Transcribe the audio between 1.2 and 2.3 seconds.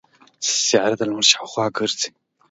شاوخوا ګرځي.